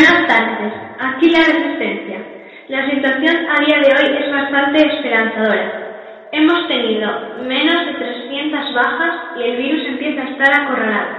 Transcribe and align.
Buenas 0.00 0.26
tardes, 0.28 0.72
aquí 0.98 1.28
la 1.28 1.40
resistencia. 1.40 2.24
La 2.68 2.88
situación 2.88 3.36
a 3.50 3.60
día 3.66 3.80
de 3.80 3.92
hoy 3.92 4.16
es 4.16 4.32
bastante 4.32 4.86
esperanzadora. 4.86 6.28
Hemos 6.32 6.66
tenido 6.68 7.36
menos 7.42 7.84
de 7.84 7.92
300 7.92 8.72
bajas 8.72 9.14
y 9.36 9.42
el 9.42 9.56
virus 9.58 9.86
empieza 9.88 10.22
a 10.22 10.30
estar 10.30 10.62
acorralado. 10.62 11.10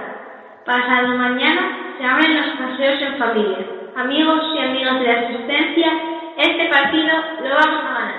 Pasado 0.65 1.09
mañana 1.09 1.94
se 1.96 2.05
abren 2.05 2.38
los 2.38 2.55
paseos 2.57 2.99
en 3.04 3.17
familia. 3.20 3.59
Amigos 3.97 4.52
y 4.55 4.66
amigas 4.66 5.00
de 5.00 5.05
la 5.05 5.21
resistencia, 5.27 5.91
este 6.38 6.70
partido 6.70 7.13
lo 7.43 7.55
vamos 7.55 7.86
a 7.86 7.93
ganar. 7.93 8.16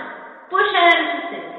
Pues 0.48 0.64
la 0.72 0.90
resistencia. 0.90 1.51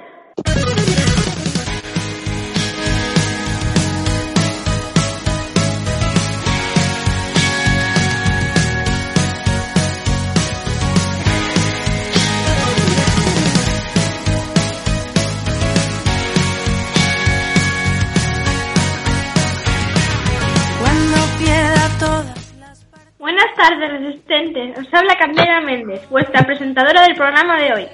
Buenas 23.44 23.70
tardes, 23.70 23.92
resistentes. 23.92 24.78
Os 24.80 24.94
habla 24.94 25.18
Candela 25.18 25.60
Méndez, 25.60 26.08
vuestra 26.10 26.46
presentadora 26.46 27.02
del 27.02 27.16
programa 27.16 27.58
de 27.58 27.74
hoy. 27.74 27.88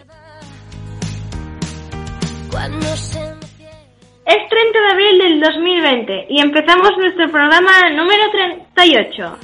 Es 4.25 4.49
30 4.49 4.79
de 4.79 4.91
abril 4.91 5.17
del 5.17 5.39
2020 5.39 6.27
y 6.29 6.39
empezamos 6.39 6.91
nuestro 6.97 7.31
programa 7.31 7.71
número 7.95 8.29
38. 8.75 9.37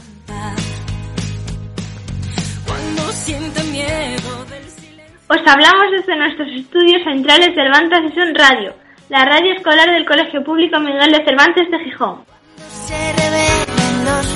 Cuando 2.68 3.02
siente 3.12 3.64
miedo 3.64 4.46
del 4.46 4.64
silencio 4.64 5.16
Os 5.28 5.48
hablamos 5.48 5.92
desde 5.92 6.16
nuestros 6.18 6.50
estudios 6.50 7.04
centrales 7.04 7.56
Cervantes 7.56 8.12
y 8.12 8.16
Son 8.16 8.36
Radio, 8.36 8.76
la 9.10 9.26
radio 9.26 9.54
escolar 9.54 9.90
del 9.90 10.06
Colegio 10.06 10.44
Público 10.44 10.80
Miguel 10.80 11.12
de 11.12 11.26
Cervantes 11.26 11.72
de 11.72 11.80
Gijón. 11.80 12.24
se 12.68 14.35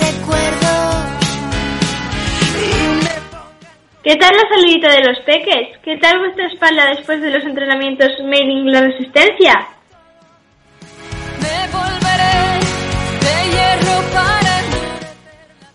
¿Qué 4.09 4.15
tal 4.15 4.35
la 4.35 4.49
saludita 4.49 4.89
de 4.89 5.03
los 5.03 5.19
peques? 5.19 5.77
¿Qué 5.83 5.97
tal 5.97 6.17
vuestra 6.17 6.47
espalda 6.47 6.87
después 6.95 7.21
de 7.21 7.29
los 7.29 7.43
entrenamientos 7.43 8.09
Made 8.23 8.51
in 8.51 8.71
la 8.71 8.81
Resistencia? 8.81 9.53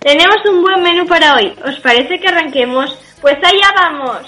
Tenemos 0.01 0.37
un 0.51 0.63
buen 0.63 0.83
menú 0.83 1.07
para 1.07 1.37
hoy. 1.37 1.55
¿Os 1.65 1.79
parece 1.79 2.19
que 2.19 2.27
arranquemos? 2.27 2.99
Pues 3.21 3.37
allá 3.37 3.73
vamos. 3.77 4.27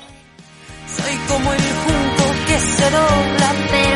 Soy 0.87 1.17
como 1.27 1.53
el 1.53 1.59
junco 1.59 2.33
que 2.47 2.59
se 2.61 2.89
dobla 2.89 3.55
pero 3.73 3.96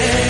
Resistiré, 0.00 0.29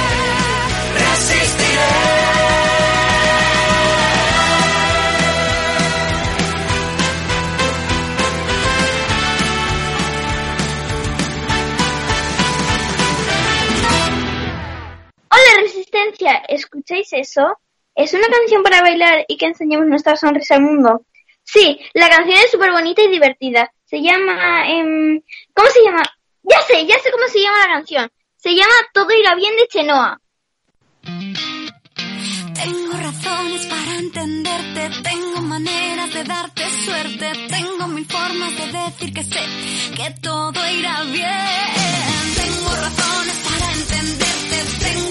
¿Escucháis 16.81 17.13
eso? 17.13 17.57
¿Es 17.95 18.13
una 18.13 18.27
canción 18.27 18.63
para 18.63 18.81
bailar 18.81 19.25
y 19.27 19.37
que 19.37 19.45
enseñemos 19.45 19.85
nuestra 19.87 20.15
sonrisa 20.15 20.55
al 20.55 20.61
mundo? 20.61 21.05
Sí, 21.43 21.79
la 21.93 22.09
canción 22.09 22.37
es 22.37 22.51
súper 22.51 22.71
bonita 22.71 23.01
y 23.03 23.09
divertida. 23.09 23.71
Se 23.85 24.01
llama... 24.01 24.67
em, 24.67 25.21
¿Cómo 25.53 25.69
se 25.69 25.83
llama? 25.83 26.03
Ya 26.43 26.59
sé, 26.61 26.85
ya 26.85 26.97
sé 26.99 27.11
cómo 27.11 27.27
se 27.27 27.39
llama 27.39 27.59
la 27.59 27.73
canción. 27.73 28.09
Se 28.37 28.55
llama 28.55 28.73
Todo 28.93 29.11
irá 29.11 29.35
bien 29.35 29.55
de 29.57 29.67
Chenoa. 29.67 30.19
Tengo 31.03 32.93
razones 32.93 33.65
para 33.67 33.95
entenderte, 33.97 34.89
tengo 35.03 35.41
maneras 35.41 36.13
de 36.13 36.23
darte 36.23 36.63
suerte, 36.85 37.31
tengo 37.49 37.87
mil 37.87 38.05
formas 38.05 38.57
de 38.57 38.79
decir 38.79 39.13
que 39.13 39.23
sé 39.23 39.43
que 39.95 40.15
todo 40.21 40.69
irá 40.69 41.03
bien. 41.03 42.25
Tengo 42.35 42.69
razones 42.75 43.37
para 43.47 43.73
entenderte, 43.73 44.57
tengo 44.85 45.10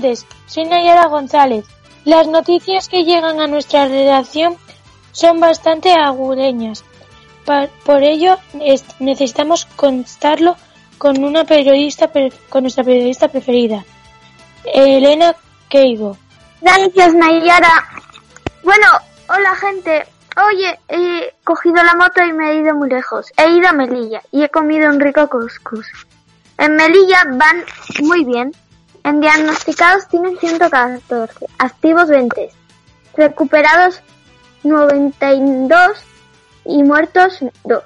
resistentes, 0.00 0.26
soy 0.46 0.64
Nayara 0.64 1.06
González. 1.06 1.64
Las 2.04 2.26
noticias 2.26 2.88
que 2.88 3.04
llegan 3.04 3.40
a 3.40 3.46
nuestra 3.46 3.86
redacción 3.86 4.56
son 5.12 5.40
bastante 5.40 5.92
agudeñas. 5.92 6.84
Pa- 7.44 7.68
Por 7.84 8.02
ello 8.02 8.38
es- 8.60 8.84
necesitamos 9.00 9.66
constarlo 9.76 10.56
con 10.98 11.22
una 11.24 11.44
periodista 11.44 12.10
con 12.48 12.62
nuestra 12.62 12.84
periodista 12.84 13.28
preferida, 13.28 13.84
Elena 14.64 15.34
Keigo. 15.68 16.16
Gracias, 16.60 17.14
Nayara. 17.14 17.88
Bueno, 18.62 18.86
hola 19.28 19.54
gente. 19.56 20.06
Oye, 20.48 20.78
he 20.88 21.34
cogido 21.44 21.82
la 21.82 21.94
moto 21.94 22.22
y 22.24 22.32
me 22.32 22.52
he 22.52 22.60
ido 22.60 22.74
muy 22.76 22.88
lejos. 22.88 23.26
He 23.36 23.50
ido 23.50 23.68
a 23.68 23.72
Melilla 23.72 24.22
y 24.30 24.42
he 24.44 24.48
comido 24.48 24.88
un 24.88 25.00
rico 25.00 25.28
couscous. 25.28 25.86
En 26.56 26.76
Melilla 26.76 27.24
van 27.32 27.64
muy 28.02 28.24
bien. 28.24 28.52
En 29.04 29.20
diagnosticados 29.20 30.08
tienen 30.08 30.38
114, 30.38 31.46
activos 31.58 32.08
20, 32.08 32.50
recuperados 33.16 34.00
92 34.62 35.98
y 36.64 36.84
muertos 36.84 37.40
2. 37.64 37.82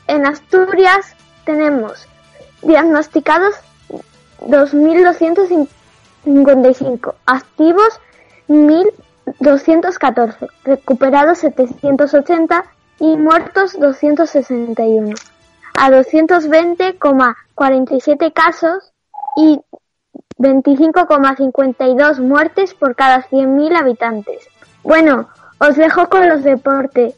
En 0.07 0.25
Asturias 0.25 1.15
tenemos 1.45 2.07
diagnosticados 2.62 3.55
2.255, 4.41 7.15
activos 7.25 8.00
1.214, 8.50 10.50
recuperados 10.65 11.38
780 11.38 12.65
y 13.00 13.15
muertos 13.15 13.79
261. 13.79 15.15
A 15.75 15.89
220,47 15.91 18.34
casos 18.34 18.91
y 19.38 19.62
25,52 20.39 22.20
muertes 22.20 22.74
por 22.74 22.96
cada 22.96 23.24
100.000 23.29 23.79
habitantes. 23.79 24.48
Bueno, 24.84 25.29
os 25.60 25.75
dejo 25.75 26.10
con 26.10 26.27
los 26.27 26.44
deportes. 26.44 27.13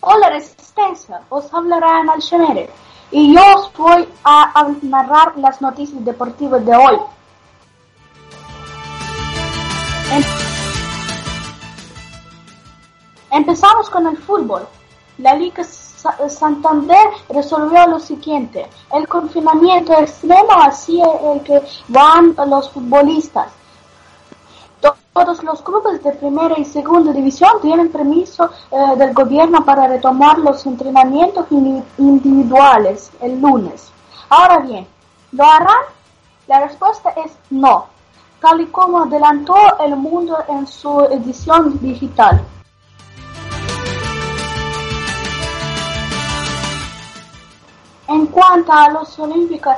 Hola, 0.00 0.40
os 1.28 1.52
hablará 1.52 2.00
en 2.00 2.10
Alchemere 2.10 2.70
y 3.10 3.34
yo 3.34 3.40
os 3.56 3.72
voy 3.74 4.08
a, 4.24 4.68
narrar 4.82 5.36
las 5.38 5.60
noticias 5.60 6.04
deportivas 6.04 6.64
de 6.64 6.76
hoy. 6.76 6.98
Em- 10.12 10.48
Empezamos 13.30 13.90
con 13.90 14.06
el 14.06 14.16
fútbol. 14.16 14.66
La 15.18 15.34
Liga 15.34 15.64
Santander 15.64 17.08
resolvió 17.28 17.86
lo 17.86 17.98
siguiente. 17.98 18.66
El 18.92 19.06
confinamiento 19.08 19.92
extremo 19.92 20.52
así 20.62 21.00
el 21.00 21.42
que 21.42 21.60
van 21.88 22.34
los 22.46 22.70
futbolistas. 22.70 23.52
Todos 25.18 25.42
los 25.42 25.60
clubes 25.62 26.00
de 26.04 26.12
primera 26.12 26.54
y 26.60 26.64
segunda 26.64 27.12
división 27.12 27.50
tienen 27.60 27.90
permiso 27.90 28.48
eh, 28.70 28.96
del 28.96 29.12
gobierno 29.12 29.64
para 29.64 29.88
retomar 29.88 30.38
los 30.38 30.64
entrenamientos 30.64 31.44
individuales 31.50 33.10
el 33.20 33.40
lunes. 33.40 33.90
Ahora 34.28 34.58
bien, 34.58 34.86
¿lo 35.32 35.44
harán? 35.44 35.82
La 36.46 36.60
respuesta 36.60 37.10
es 37.16 37.36
no, 37.50 37.86
tal 38.40 38.60
y 38.60 38.66
como 38.66 39.02
adelantó 39.02 39.56
el 39.80 39.96
mundo 39.96 40.38
en 40.46 40.68
su 40.68 41.00
edición 41.00 41.80
digital. 41.80 42.40
En 48.06 48.26
cuanto 48.26 48.72
a 48.72 48.88
los 48.90 49.18
olímpicos, 49.18 49.74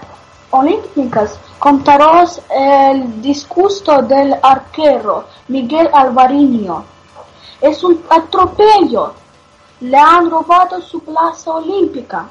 olímpicas, 0.51 1.41
contaros 1.61 2.41
el 2.49 3.21
disgusto 3.21 4.01
del 4.03 4.35
arquero 4.43 5.27
Miguel 5.49 5.91
Alvariño. 5.93 6.83
Es 7.61 7.85
un 7.85 8.03
atropello. 8.09 9.13
Le 9.81 9.97
han 9.97 10.31
robado 10.31 10.81
su 10.81 11.01
plaza 11.01 11.53
olímpica. 11.53 12.27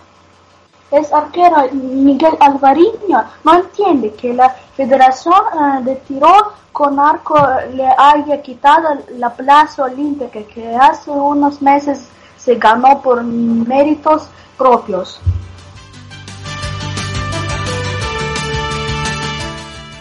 Es 0.89 1.13
arquero 1.13 1.57
Miguel 1.71 2.35
Alvariño 2.39 3.23
no 3.43 3.53
entiende 3.53 4.13
que 4.15 4.33
la 4.33 4.49
Federación 4.75 5.35
eh, 5.53 5.83
de 5.83 5.95
Tiro 5.97 6.53
con 6.71 6.99
Arco 6.99 7.37
le 7.73 7.87
haya 7.87 8.41
quitado 8.41 8.97
la 9.17 9.29
plaza 9.31 9.83
olímpica 9.83 10.41
que 10.41 10.75
hace 10.75 11.11
unos 11.11 11.61
meses 11.61 12.09
se 12.37 12.55
ganó 12.55 12.99
por 13.03 13.23
méritos 13.23 14.27
propios. 14.57 15.21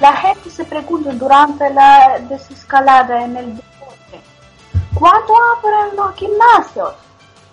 La 0.01 0.13
gente 0.15 0.49
se 0.49 0.65
pregunta 0.65 1.11
durante 1.13 1.69
la 1.71 2.21
desescalada 2.29 3.25
en 3.25 3.37
el 3.37 3.57
deporte, 3.57 4.21
¿cuándo 4.95 5.35
abren 5.57 5.97
los 5.97 6.15
gimnasios 6.15 6.95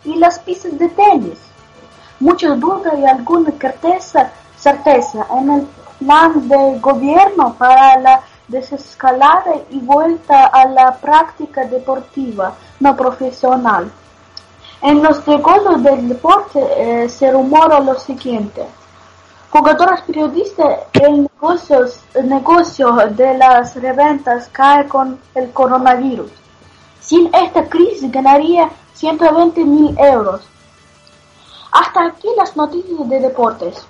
y 0.04 0.16
las 0.16 0.38
pistas 0.40 0.78
de 0.78 0.88
tenis? 0.90 1.40
Muchas 2.20 2.60
dudas 2.60 2.94
y 3.00 3.06
alguna 3.06 3.52
certeza, 4.58 5.28
en 5.32 5.50
el 5.50 5.68
plan 5.98 6.48
del 6.48 6.80
gobierno 6.80 7.56
para 7.56 8.00
la 8.00 8.22
desescalada 8.48 9.56
y 9.72 9.80
vuelta 9.80 10.46
a 10.46 10.68
la 10.68 10.96
práctica 10.98 11.66
deportiva 11.66 12.54
no 12.80 12.96
profesional. 12.96 13.92
En 14.84 15.02
los 15.02 15.28
negocios 15.28 15.82
del 15.82 16.10
deporte 16.10 16.60
eh, 16.78 17.10
se 17.10 17.32
rumora 17.32 17.80
lo 17.80 17.96
siguiente. 17.96 18.68
Jugadoras 19.58 20.02
periodistas, 20.02 20.80
el 21.02 21.22
negocio, 21.22 21.86
el 22.14 22.28
negocio 22.28 22.92
de 23.12 23.38
las 23.38 23.74
reventas 23.76 24.50
cae 24.52 24.86
con 24.86 25.18
el 25.34 25.50
coronavirus. 25.52 26.30
Sin 27.00 27.34
esta 27.34 27.64
crisis 27.70 28.12
ganaría 28.12 28.70
120 28.96 29.64
mil 29.64 29.98
euros. 29.98 30.42
Hasta 31.72 32.06
aquí 32.06 32.28
las 32.36 32.58
noticias 32.58 33.08
de 33.08 33.20
deportes. 33.22 33.88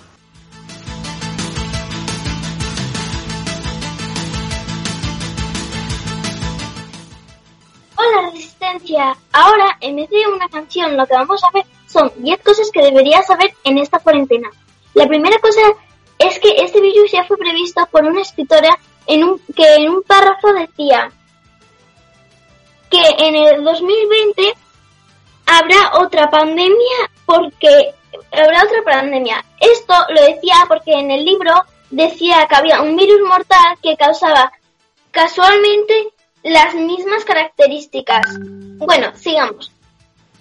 Hola 7.97 8.29
Resistencia, 8.31 9.17
ahora 9.33 9.77
en 9.81 9.95
vez 9.95 10.11
de 10.11 10.27
una 10.31 10.47
canción 10.47 10.95
lo 10.95 11.07
que 11.07 11.15
vamos 11.15 11.43
a 11.43 11.49
ver 11.51 11.65
son 11.87 12.11
10 12.17 12.39
cosas 12.43 12.69
que 12.71 12.83
deberías 12.83 13.25
saber 13.25 13.55
en 13.63 13.79
esta 13.79 13.97
cuarentena. 13.97 14.51
La 14.95 15.07
primera 15.07 15.37
cosa 15.39 15.61
es 16.17 16.39
que 16.39 16.55
este 16.57 16.81
virus 16.81 17.11
ya 17.11 17.25
fue 17.25 17.37
previsto 17.37 17.85
por 17.91 18.05
una 18.05 18.21
escritora 18.21 18.77
en 19.05 19.23
un, 19.23 19.41
que 19.55 19.75
en 19.75 19.89
un 19.89 20.03
párrafo 20.03 20.53
decía 20.53 21.11
que 22.89 23.03
en 23.19 23.35
el 23.35 23.63
2020 23.63 24.53
habrá 25.45 25.99
otra 25.99 26.29
pandemia 26.29 27.11
porque 27.25 27.93
habrá 28.31 28.63
otra 28.63 28.83
pandemia. 28.83 29.43
Esto 29.59 29.93
lo 30.09 30.21
decía 30.21 30.55
porque 30.67 30.93
en 30.93 31.11
el 31.11 31.25
libro 31.25 31.53
decía 31.89 32.47
que 32.47 32.55
había 32.55 32.81
un 32.81 32.95
virus 32.95 33.19
mortal 33.27 33.77
que 33.83 33.97
causaba 33.97 34.51
casualmente 35.11 36.13
las 36.43 36.73
mismas 36.73 37.25
características. 37.25 38.25
Bueno, 38.77 39.11
sigamos. 39.15 39.74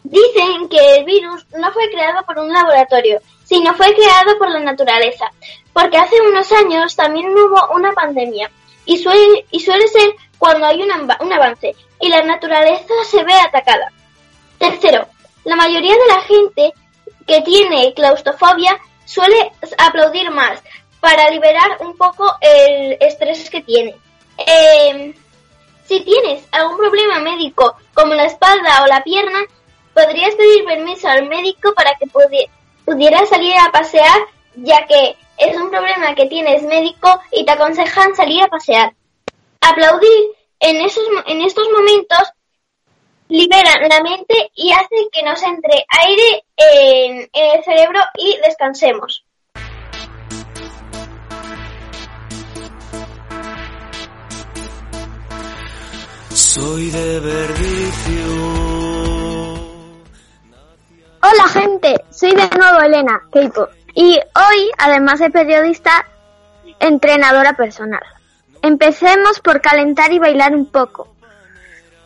Dicen 0.05 0.69
que 0.69 0.97
el 0.97 1.05
virus 1.05 1.47
no 1.59 1.73
fue 1.73 1.91
creado 1.91 2.25
por 2.27 2.39
un 2.39 2.53
laboratorio, 2.53 3.21
sino 3.43 3.73
fue 3.73 3.95
creado 3.95 4.37
por 4.39 4.51
la 4.51 4.61
naturaleza, 4.61 5.31
porque 5.73 5.97
hace 5.97 6.21
unos 6.21 6.53
años 6.53 6.95
también 6.95 7.31
hubo 7.31 7.75
una 7.75 7.91
pandemia 7.93 8.51
y 8.85 8.99
suele, 8.99 9.47
y 9.51 9.61
suele 9.61 9.89
ser 9.89 10.15
cuando 10.39 10.67
hay 10.67 10.83
un, 10.83 11.33
avance 11.33 11.75
y 12.01 12.09
la 12.11 12.23
naturaleza 12.23 12.93
se 13.07 13.25
ve 13.25 13.33
atacada. 13.33 13.91
Tercero, 14.59 15.09
la 15.45 15.57
mayoría 15.57 15.95
de 15.95 16.07
la 16.07 16.21
gente 16.21 16.75
que 17.27 17.41
tiene 17.41 17.95
claustrofobia 17.95 18.79
suele 19.07 19.53
aplaudir 19.79 20.31
más 20.31 20.63
para 21.01 21.31
liberar 21.31 21.79
un 21.81 21.97
poco 21.97 22.31
el 22.43 22.99
estrés 23.01 23.49
que 23.49 23.63
tiene. 23.63 23.97
Eh, 24.37 25.15
si 25.87 26.01
tienes 26.01 26.45
algún 26.53 26.77
problema 26.77 27.21
médico 27.21 27.77
como 27.95 28.13
la 28.13 28.25
espalda 28.25 28.83
o 28.83 28.87
la 28.87 29.03
pierna, 29.03 29.41
podrías 29.95 30.35
pedir 30.35 30.65
permiso 30.65 31.09
al 31.09 31.29
médico 31.29 31.73
para 31.75 31.95
que 31.95 32.07
pudiera 32.07 32.53
pudieras 32.85 33.29
salir 33.29 33.55
a 33.57 33.73
pasear, 33.73 34.21
ya 34.57 34.87
que 34.87 35.17
es 35.39 35.57
un 35.57 35.71
problema 35.71 36.15
que 36.15 36.27
tienes 36.27 36.63
médico 36.63 37.21
y 37.33 37.45
te 37.45 37.53
aconsejan 37.53 38.15
salir 38.15 38.43
a 38.43 38.49
pasear. 38.49 38.93
Aplaudir 39.61 40.35
en, 40.61 40.77
esos, 40.85 41.05
en 41.27 41.41
estos 41.41 41.67
momentos 41.71 42.33
libera 43.29 43.89
la 43.89 44.03
mente 44.03 44.51
y 44.55 44.71
hace 44.73 45.09
que 45.11 45.23
nos 45.23 45.43
entre 45.43 45.87
aire 45.89 46.45
en, 46.57 47.31
en 47.33 47.57
el 47.57 47.65
cerebro 47.65 48.01
y 48.19 48.37
descansemos. 48.45 49.25
Soy 56.35 56.91
de 56.91 57.21
Verdicio. 57.21 58.74
Hola 61.27 61.49
gente, 61.49 62.05
soy 62.11 62.33
de 62.33 62.51
nuevo 62.59 62.81
Elena 62.83 63.23
Keiko 63.33 63.71
y 63.95 64.19
hoy, 64.19 64.71
además 64.77 65.21
de 65.21 65.31
periodista, 65.31 66.05
entrenadora 66.81 67.55
personal. 67.55 68.03
Empecemos 68.61 69.41
por 69.41 69.63
calentar 69.63 70.13
y 70.13 70.19
bailar 70.19 70.55
un 70.55 70.67
poco. 70.67 71.09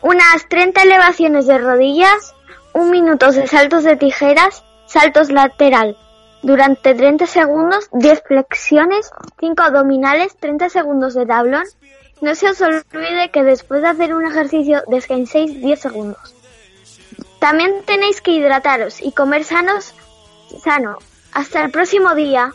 Unas 0.01 0.47
30 0.47 0.83
elevaciones 0.83 1.47
de 1.47 1.57
rodillas, 1.57 2.33
un 2.71 2.91
minuto 2.91 3.29
de 3.33 3.45
saltos 3.45 3.83
de 3.83 3.97
tijeras, 3.97 4.63
saltos 4.85 5.31
lateral. 5.31 5.97
Durante 6.41 6.95
30 6.95 7.25
segundos, 7.25 7.89
10 7.91 8.23
flexiones, 8.25 9.11
5 9.41 9.61
abdominales, 9.61 10.37
30 10.37 10.69
segundos 10.69 11.13
de 11.13 11.25
tablón. 11.25 11.65
No 12.21 12.35
se 12.35 12.51
os 12.51 12.61
olvide 12.61 13.31
que 13.33 13.43
después 13.43 13.81
de 13.81 13.89
hacer 13.89 14.13
un 14.13 14.25
ejercicio 14.25 14.81
descanséis 14.87 15.59
10 15.59 15.77
segundos. 15.77 16.38
También 17.39 17.83
tenéis 17.85 18.21
que 18.21 18.31
hidrataros 18.31 19.01
y 19.01 19.13
comer 19.13 19.45
sanos, 19.45 19.95
sano. 20.61 20.97
Hasta 21.33 21.63
el 21.63 21.71
próximo 21.71 22.13
día. 22.15 22.51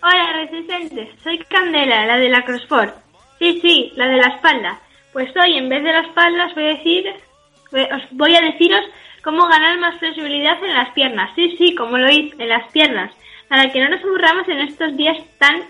Hola 0.00 0.32
resistentes, 0.34 1.08
soy 1.22 1.38
Candela, 1.44 2.06
la 2.06 2.18
de 2.18 2.28
la 2.28 2.44
CrossFort. 2.44 2.94
Sí, 3.38 3.58
sí, 3.62 3.92
la 3.96 4.08
de 4.08 4.16
la 4.16 4.28
espalda. 4.28 4.80
Pues 5.12 5.34
hoy 5.36 5.56
en 5.56 5.68
vez 5.68 5.82
de 5.82 5.92
la 5.92 6.00
espalda 6.00 6.46
os 6.46 6.54
voy 6.54 6.64
a 6.64 6.74
decir, 6.74 7.06
os 7.72 8.02
voy 8.10 8.36
a 8.36 8.42
deciros 8.42 8.84
cómo 9.22 9.46
ganar 9.46 9.78
más 9.78 9.98
flexibilidad 9.98 10.62
en 10.62 10.74
las 10.74 10.90
piernas. 10.90 11.30
Sí, 11.34 11.56
sí, 11.56 11.74
como 11.74 11.96
lo 11.96 12.10
hice, 12.10 12.34
en 12.38 12.48
las 12.48 12.70
piernas, 12.70 13.12
para 13.48 13.70
que 13.72 13.80
no 13.80 13.88
nos 13.88 14.02
aburramos 14.02 14.46
en 14.48 14.58
estos 14.60 14.96
días 14.96 15.16
tan 15.38 15.62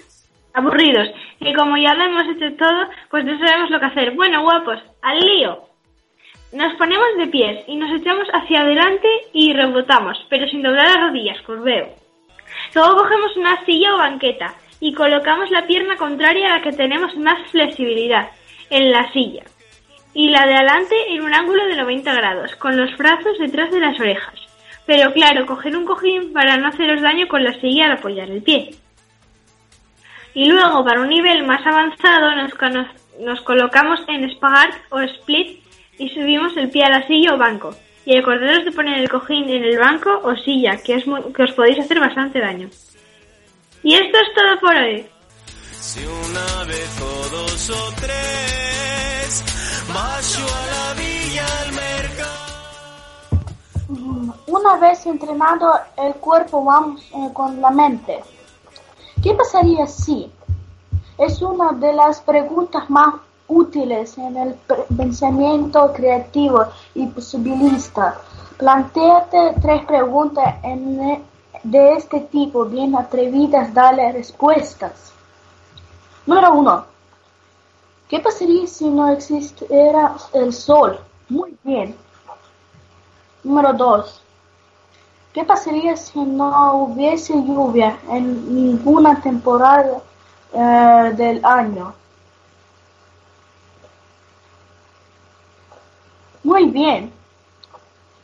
aburridos. 0.59 1.09
Y 1.41 1.53
como 1.55 1.77
ya 1.77 1.95
lo 1.95 2.05
hemos 2.05 2.25
hecho 2.29 2.57
todo, 2.57 2.89
pues 3.11 3.25
no 3.25 3.39
sabemos 3.39 3.71
lo 3.71 3.81
que 3.81 3.87
hacer. 3.87 4.15
Bueno, 4.15 4.43
guapos, 4.43 4.81
al 5.03 5.19
lío. 5.19 5.65
Nos 6.53 6.75
ponemos 6.77 7.07
de 7.19 7.27
pies 7.27 7.65
y 7.67 7.77
nos 7.77 7.91
echamos 8.01 8.27
hacia 8.33 8.61
adelante 8.61 9.09
y 9.33 9.53
rebotamos, 9.53 10.19
pero 10.31 10.49
sin 10.49 10.63
doblar 10.63 10.87
las 10.87 11.09
rodillas, 11.09 11.41
curveo. 11.43 11.89
Luego 12.75 12.97
cogemos 12.97 13.37
una 13.37 13.65
silla 13.65 13.95
o 13.95 13.99
banqueta 13.99 14.55
y 14.81 14.95
colocamos 14.95 15.51
la 15.51 15.67
pierna 15.67 15.97
contraria 15.97 16.47
a 16.47 16.57
la 16.57 16.63
que 16.63 16.73
tenemos 16.73 17.15
más 17.17 17.51
flexibilidad, 17.51 18.31
en 18.71 18.91
la 18.91 19.11
silla, 19.13 19.45
y 20.15 20.29
la 20.29 20.47
de 20.47 20.55
adelante 20.55 20.95
en 21.09 21.23
un 21.23 21.35
ángulo 21.35 21.67
de 21.67 21.77
90 21.77 22.15
grados, 22.15 22.55
con 22.57 22.77
los 22.77 22.97
brazos 22.97 23.39
detrás 23.39 23.71
de 23.71 23.81
las 23.81 23.99
orejas. 23.99 24.35
Pero 24.87 25.13
claro, 25.13 25.47
coger 25.47 25.77
un 25.77 25.85
cojín 25.85 26.33
para 26.33 26.57
no 26.57 26.69
haceros 26.69 27.03
daño 27.03 27.29
con 27.29 27.45
la 27.45 27.59
silla 27.61 27.87
al 27.87 27.93
apoyar 27.93 28.31
el 28.31 28.43
pie. 28.43 28.71
Y 30.39 30.45
luego, 30.45 30.85
para 30.85 31.01
un 31.01 31.09
nivel 31.09 31.45
más 31.45 31.67
avanzado, 31.67 32.31
nos, 32.37 32.53
nos 33.19 33.41
colocamos 33.41 33.99
en 34.07 34.31
spagat 34.31 34.73
o 34.91 35.01
split 35.01 35.65
y 35.99 36.09
subimos 36.11 36.57
el 36.57 36.71
pie 36.71 36.85
a 36.85 36.91
la 36.91 37.05
silla 37.09 37.35
o 37.35 37.37
banco. 37.37 37.75
Y 38.05 38.17
acordaros 38.17 38.65
de 38.65 38.71
poner 38.71 38.99
el 38.99 39.09
cojín 39.09 39.49
en 39.49 39.65
el 39.65 39.77
banco 39.77 40.21
o 40.23 40.37
silla, 40.37 40.77
que, 40.77 40.95
es 40.95 41.05
que 41.35 41.43
os 41.43 41.51
podéis 41.55 41.81
hacer 41.81 41.99
bastante 41.99 42.39
daño. 42.39 42.71
Y 43.83 43.95
esto 43.97 44.17
es 44.17 44.33
todo 44.33 44.61
por 44.61 44.77
hoy. 44.77 45.05
Si 45.73 46.07
una 46.07 46.65
vez 46.67 47.01
o 47.03 47.29
dos 47.31 47.71
o 47.71 47.93
tres, 47.97 49.45
vas 49.93 50.39
a 50.39 50.67
la 50.71 50.95
villa 51.03 51.47
al 51.65 51.73
mercado. 51.73 52.39
Una 54.47 54.77
vez 54.77 55.05
entrenado 55.05 55.81
el 55.97 56.15
cuerpo, 56.15 56.65
vamos 56.65 57.03
eh, 57.13 57.29
con 57.35 57.61
la 57.61 57.73
mente. 57.73 58.23
¿Qué 59.29 59.35
pasaría 59.35 59.87
si? 59.87 60.33
Es 61.19 61.43
una 61.43 61.73
de 61.73 61.93
las 61.93 62.19
preguntas 62.19 62.89
más 62.89 63.17
útiles 63.47 64.17
en 64.17 64.35
el 64.39 64.55
pensamiento 64.97 65.93
creativo 65.93 66.65
y 66.95 67.05
posibilista. 67.09 68.19
Plantéate 68.57 69.57
tres 69.61 69.85
preguntas 69.85 70.55
en, 70.63 71.23
de 71.63 71.93
este 71.93 72.21
tipo, 72.21 72.65
bien 72.65 72.97
atrevidas, 72.97 73.75
dale 73.75 74.13
respuestas. 74.13 75.13
Número 76.25 76.55
uno. 76.55 76.87
¿Qué 78.09 78.21
pasaría 78.21 78.67
si 78.67 78.89
no 78.89 79.11
existiera 79.11 80.15
el 80.33 80.55
sol? 80.55 80.99
Muy 81.29 81.55
bien. 81.63 81.95
Número 83.45 83.75
dos. 83.75 84.23
¿Qué 85.39 85.45
pasaría 85.45 85.97
si 85.97 86.19
no 86.19 86.75
hubiese 86.79 87.33
lluvia 87.33 87.97
en 88.11 88.53
ninguna 88.53 89.21
temporada 89.21 90.03
eh, 90.53 91.13
del 91.15 91.45
año? 91.45 91.95
Muy 96.43 96.69
bien. 96.71 97.13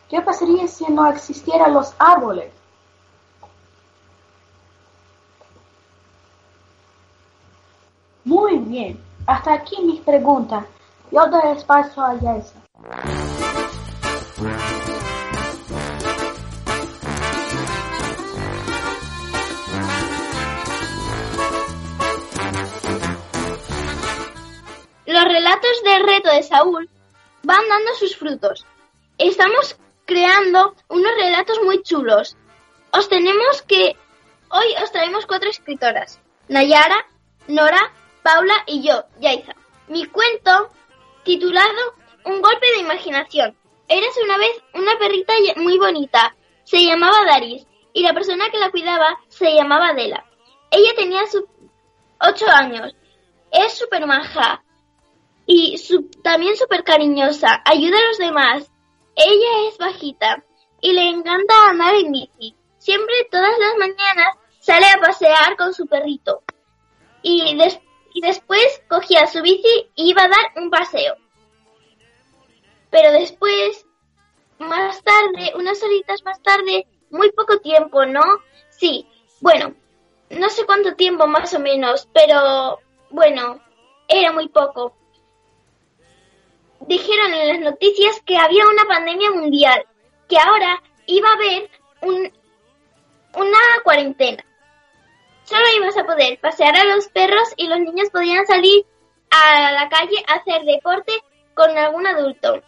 ¿Qué 0.08 0.20
pasaría 0.22 0.66
si 0.66 0.90
no 0.90 1.06
existieran 1.06 1.72
los 1.72 1.94
árboles? 2.00 2.52
Muy 8.24 8.58
bien. 8.58 9.00
Hasta 9.24 9.52
aquí 9.52 9.80
mis 9.82 10.00
preguntas. 10.00 10.64
Yo 11.12 11.28
doy 11.28 11.52
espacio 11.52 12.02
a 12.02 12.14
Yaisa. 12.14 12.60
Los 25.06 25.24
relatos 25.24 25.82
del 25.84 26.02
reto 26.02 26.30
de 26.30 26.42
Saúl 26.42 26.88
van 27.42 27.68
dando 27.68 27.94
sus 27.94 28.16
frutos. 28.16 28.64
Estamos 29.18 29.76
creando 30.06 30.74
unos 30.88 31.12
relatos 31.16 31.60
muy 31.62 31.82
chulos. 31.82 32.36
Os 32.90 33.08
tenemos 33.08 33.62
que... 33.62 33.96
Hoy 34.50 34.66
os 34.82 34.90
traemos 34.92 35.26
cuatro 35.26 35.50
escritoras. 35.50 36.20
Nayara, 36.48 37.06
Nora, 37.48 37.92
Paula 38.22 38.54
y 38.66 38.82
yo, 38.82 39.04
Yaiza. 39.20 39.54
Mi 39.88 40.06
cuento, 40.06 40.70
titulado 41.22 41.94
Un 42.24 42.40
golpe 42.40 42.66
de 42.74 42.80
imaginación. 42.80 43.54
Eres 43.88 44.16
una 44.24 44.38
vez 44.38 44.62
una 44.72 44.98
perrita 44.98 45.34
muy 45.56 45.76
bonita. 45.78 46.34
Se 46.64 46.82
llamaba 46.82 47.26
Daris 47.26 47.66
y 47.92 48.02
la 48.02 48.14
persona 48.14 48.48
que 48.50 48.58
la 48.58 48.70
cuidaba 48.70 49.18
se 49.28 49.54
llamaba 49.54 49.88
Adela. 49.88 50.24
Ella 50.70 50.94
tenía 50.96 51.26
su 51.26 51.46
ocho 52.20 52.46
años. 52.48 52.96
Es 53.52 53.74
súper 53.74 54.06
maja 54.06 54.63
y 55.46 55.76
también 56.22 56.56
súper 56.56 56.84
cariñosa. 56.84 57.62
Ayuda 57.64 57.98
a 57.98 58.08
los 58.08 58.18
demás. 58.18 58.70
Ella 59.16 59.68
es 59.68 59.78
bajita 59.78 60.44
y 60.80 60.92
le 60.92 61.08
encanta 61.08 61.68
andar 61.68 61.94
en 61.94 62.12
bici. 62.12 62.54
Siempre 62.78 63.14
todas 63.30 63.58
las 63.58 63.76
mañanas 63.78 64.36
sale 64.60 64.86
a 64.86 65.00
pasear 65.00 65.56
con 65.56 65.72
su 65.72 65.86
perrito. 65.86 66.42
Y, 67.22 67.56
y 68.14 68.20
después 68.20 68.82
cogía 68.88 69.26
su 69.26 69.42
bici 69.42 69.90
y 69.94 70.10
iba 70.10 70.24
a 70.24 70.28
dar 70.28 70.62
un 70.62 70.70
paseo. 70.70 71.16
Pero 72.90 73.12
después, 73.12 73.86
más 74.58 75.02
tarde, 75.02 75.52
unas 75.56 75.82
horitas 75.82 76.22
más 76.24 76.40
tarde, 76.42 76.86
muy 77.10 77.30
poco 77.32 77.58
tiempo, 77.58 78.04
¿no? 78.06 78.22
Sí, 78.70 79.06
bueno, 79.40 79.74
no 80.30 80.48
sé 80.48 80.64
cuánto 80.64 80.94
tiempo 80.94 81.26
más 81.26 81.54
o 81.54 81.60
menos, 81.60 82.08
pero 82.12 82.78
bueno, 83.10 83.60
era 84.08 84.32
muy 84.32 84.48
poco 84.48 84.94
dijeron 86.80 87.32
en 87.32 87.48
las 87.48 87.60
noticias 87.60 88.20
que 88.24 88.36
había 88.36 88.66
una 88.66 88.84
pandemia 88.86 89.30
mundial, 89.30 89.86
que 90.28 90.38
ahora 90.38 90.82
iba 91.06 91.28
a 91.28 91.34
haber 91.34 91.70
un, 92.02 92.32
una 93.34 93.58
cuarentena. 93.82 94.44
Solo 95.44 95.64
ibas 95.76 95.96
a 95.96 96.06
poder 96.06 96.38
pasear 96.40 96.76
a 96.76 96.84
los 96.84 97.08
perros 97.08 97.52
y 97.56 97.66
los 97.66 97.78
niños 97.80 98.08
podían 98.10 98.46
salir 98.46 98.86
a 99.30 99.72
la 99.72 99.88
calle 99.88 100.24
a 100.26 100.34
hacer 100.34 100.62
deporte 100.64 101.12
con 101.54 101.76
algún 101.76 102.06
adulto. 102.06 102.62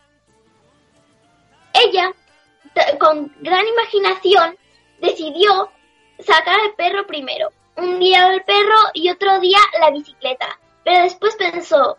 Ella, 1.73 2.13
con 2.99 3.35
gran 3.41 3.67
imaginación, 3.67 4.57
decidió 5.01 5.71
sacar 6.19 6.59
al 6.61 6.75
perro 6.75 7.07
primero. 7.07 7.51
Un 7.77 7.99
día 7.99 8.29
el 8.29 8.43
perro 8.45 8.77
y 8.95 9.11
otro 9.11 9.39
día 9.41 9.59
la 9.81 9.91
bicicleta. 9.91 10.59
Pero 10.85 11.03
después 11.03 11.37
pensó, 11.37 11.99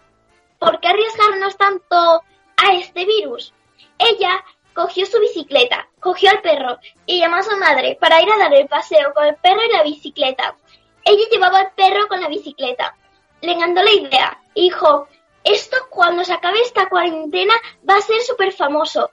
¿por 0.60 0.80
qué 0.80 0.88
arriesgarnos 0.90 1.58
tanto 1.58 1.96
a 1.96 2.74
este 2.74 3.06
virus? 3.06 3.54
Ella 3.98 4.44
cogió 4.74 5.06
su 5.06 5.20
bicicleta, 5.20 5.88
cogió 6.00 6.30
al 6.30 6.42
perro 6.42 6.78
y 7.06 7.20
llamó 7.20 7.38
a 7.38 7.44
su 7.44 7.58
madre 7.58 7.98
para 8.00 8.22
ir 8.22 8.32
a 8.32 8.38
dar 8.38 8.54
el 8.54 8.68
paseo 8.68 9.14
con 9.14 9.26
el 9.26 9.36
perro 9.36 9.62
y 9.68 9.74
la 9.74 9.84
bicicleta. 9.84 10.56
Ella 11.04 11.24
llevaba 11.32 11.60
al 11.60 11.72
perro 11.72 12.08
con 12.08 12.22
la 12.22 12.28
bicicleta. 12.28 12.96
Le 13.42 13.54
encantó 13.54 13.82
la 13.84 13.92
idea 13.92 14.38
dijo, 14.62 15.08
esto 15.44 15.78
cuando 15.90 16.24
se 16.24 16.34
acabe 16.34 16.60
esta 16.62 16.90
cuarentena 16.90 17.54
va 17.88 17.98
a 17.98 18.02
ser 18.02 18.20
súper 18.22 18.52
famoso. 18.52 19.12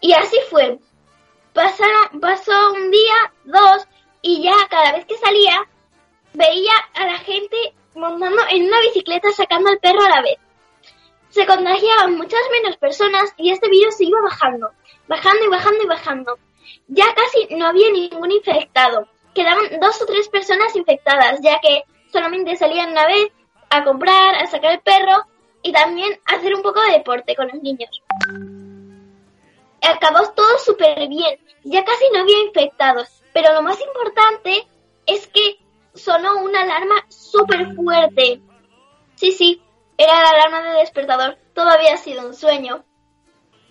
Y 0.00 0.12
así 0.12 0.36
fue. 0.50 0.78
Pasaron, 1.52 2.20
pasó 2.20 2.72
un 2.72 2.90
día, 2.90 3.32
dos, 3.44 3.86
y 4.22 4.42
ya 4.42 4.54
cada 4.68 4.92
vez 4.92 5.06
que 5.06 5.16
salía, 5.16 5.66
veía 6.32 6.72
a 6.94 7.06
la 7.06 7.18
gente 7.18 7.56
montando 7.94 8.42
en 8.50 8.64
una 8.64 8.80
bicicleta 8.80 9.30
sacando 9.32 9.70
al 9.70 9.78
perro 9.78 10.02
a 10.02 10.08
la 10.08 10.22
vez 10.22 10.38
se 11.34 11.46
contagiaban 11.46 12.16
muchas 12.16 12.40
menos 12.52 12.76
personas 12.76 13.34
y 13.36 13.50
este 13.50 13.68
virus 13.68 13.96
se 13.96 14.04
iba 14.04 14.20
bajando, 14.22 14.70
bajando 15.08 15.44
y 15.44 15.48
bajando 15.48 15.82
y 15.82 15.86
bajando. 15.88 16.38
Ya 16.86 17.06
casi 17.12 17.56
no 17.56 17.66
había 17.66 17.90
ningún 17.90 18.30
infectado. 18.30 19.08
Quedaban 19.34 19.80
dos 19.80 20.00
o 20.00 20.06
tres 20.06 20.28
personas 20.28 20.76
infectadas, 20.76 21.40
ya 21.42 21.58
que 21.58 21.82
solamente 22.12 22.54
salían 22.54 22.92
una 22.92 23.08
vez 23.08 23.32
a 23.68 23.82
comprar, 23.82 24.36
a 24.36 24.46
sacar 24.46 24.74
el 24.74 24.80
perro 24.80 25.24
y 25.60 25.72
también 25.72 26.20
a 26.24 26.36
hacer 26.36 26.54
un 26.54 26.62
poco 26.62 26.80
de 26.82 26.92
deporte 26.92 27.34
con 27.34 27.48
los 27.48 27.60
niños. 27.60 27.90
Acabó 29.82 30.30
todo 30.36 30.56
súper 30.58 31.08
bien, 31.08 31.40
ya 31.64 31.84
casi 31.84 32.04
no 32.12 32.20
había 32.20 32.42
infectados, 32.42 33.08
pero 33.32 33.52
lo 33.54 33.62
más 33.62 33.80
importante 33.80 34.68
es 35.04 35.26
que 35.26 35.58
sonó 35.94 36.44
una 36.44 36.62
alarma 36.62 36.94
súper 37.08 37.74
fuerte. 37.74 38.40
Sí, 39.16 39.32
sí, 39.32 39.63
era 39.96 40.12
la 40.22 40.30
alarma 40.30 40.62
de 40.62 40.78
despertador. 40.80 41.38
Todo 41.54 41.68
había 41.70 41.96
sido 41.96 42.26
un 42.26 42.34
sueño. 42.34 42.84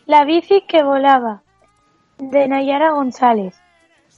La 0.06 0.26
bici 0.26 0.62
que 0.62 0.84
volaba. 0.84 1.44
De 2.18 2.48
Nayara 2.48 2.92
González. 2.92 3.60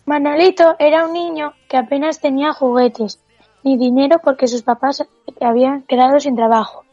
Manolito 0.06 0.76
era 0.78 1.06
un 1.06 1.14
niño 1.14 1.54
que 1.68 1.78
apenas 1.78 2.22
tenía 2.22 2.54
juguetes 2.54 3.24
ni 3.64 3.78
dinero 3.78 4.20
porque 4.24 4.48
sus 4.48 4.62
papás 4.62 5.04
habían 5.42 5.82
quedado 5.84 6.20
sin 6.20 6.36
trabajo. 6.36 6.84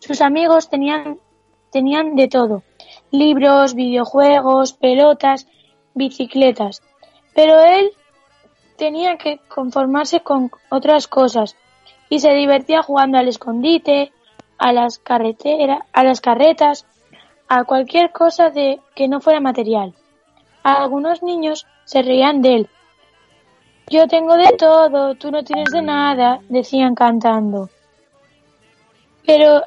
Sus 0.00 0.20
amigos 0.20 0.68
tenían, 0.68 1.20
tenían 1.70 2.16
de 2.16 2.26
todo. 2.26 2.64
Libros, 3.12 3.74
videojuegos, 3.74 4.72
pelotas, 4.72 5.46
bicicletas. 5.94 6.82
Pero 7.34 7.60
él 7.60 7.92
tenía 8.76 9.16
que 9.16 9.38
conformarse 9.46 10.20
con 10.20 10.50
otras 10.70 11.06
cosas 11.06 11.54
y 12.08 12.18
se 12.18 12.32
divertía 12.34 12.82
jugando 12.82 13.18
al 13.18 13.28
escondite, 13.28 14.12
a 14.64 14.72
las 14.72 14.98
carreteras, 15.00 15.80
a 15.92 16.04
las 16.04 16.20
carretas, 16.20 16.86
a 17.48 17.64
cualquier 17.64 18.12
cosa 18.12 18.50
de 18.50 18.80
que 18.94 19.08
no 19.08 19.20
fuera 19.20 19.40
material. 19.40 19.92
Algunos 20.62 21.22
niños 21.22 21.66
se 21.84 22.02
reían 22.02 22.40
de 22.42 22.54
él, 22.54 22.68
Yo 23.90 24.06
tengo 24.06 24.36
de 24.36 24.52
todo, 24.56 25.16
tú 25.16 25.30
no 25.32 25.42
tienes 25.42 25.70
de 25.72 25.82
nada, 25.82 26.40
decían 26.48 26.94
cantando. 26.94 27.68
Pero 29.26 29.62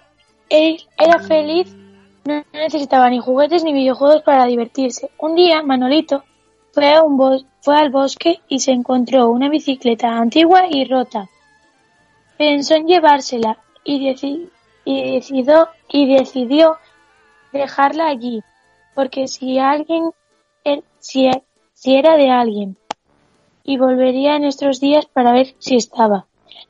él 0.49 0.77
era 0.97 1.19
feliz, 1.19 1.75
no 2.23 2.43
necesitaba 2.53 3.10
ni 3.10 3.19
juguetes 3.19 3.63
ni 3.63 3.73
videojuegos 3.73 4.23
para 4.23 4.45
divertirse. 4.45 5.12
Un 5.19 5.36
día, 5.36 5.62
Manolito 5.62 6.23
fue, 6.71 6.93
a 6.93 7.03
un 7.03 7.17
bos- 7.17 7.45
fue 7.62 7.77
al 7.77 7.89
bosque 7.89 8.39
y 8.47 8.60
se 8.60 8.71
encontró 8.71 9.29
una 9.29 9.49
bicicleta 9.49 10.08
antigua 10.17 10.63
y 10.69 10.86
rota. 10.86 11.27
Pensó 12.38 12.75
en 12.75 12.88
llevársela 12.88 13.58
y, 13.84 13.99
deci- 14.10 14.49
y 14.86 15.15
decidió, 15.15 15.67
y 15.89 16.15
decidió 16.15 16.78
dejarla 17.52 18.08
allí, 18.08 18.41
porque 18.93 19.28
si 19.28 19.60
alguien, 19.60 20.12
si, 21.00 21.30
si 21.74 21.95
era 21.95 22.15
de 22.15 22.30
alguien, 22.30 22.78
y 23.63 23.78
volvería 23.78 24.36
en 24.36 24.45
estos 24.45 24.80
días 24.80 25.06
para 25.08 25.32
ver 25.34 25.56
si 25.60 25.76
estaba. 25.76 26.28